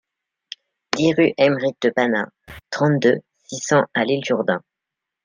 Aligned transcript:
dix 0.95 1.13
rue 1.15 1.35
Aymeric 1.37 1.79
de 1.79 1.91
Panat, 1.91 2.31
trente-deux, 2.71 3.19
six 3.43 3.59
cents 3.59 3.85
à 3.93 4.03
L'Isle-Jourdain 4.03 4.63